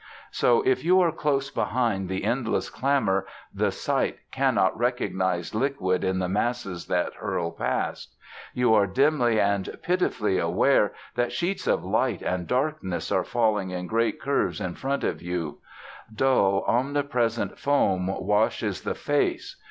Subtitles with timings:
[0.31, 6.17] So, if you are close behind the endless clamour, the sight cannot recognise liquid in
[6.17, 8.15] the masses that hurl past.
[8.51, 13.85] You are dimly and pitifully aware that sheets of light and darkness are falling in
[13.85, 15.59] great curves in front of you.
[16.11, 19.57] Dull omnipresent foam washes the face.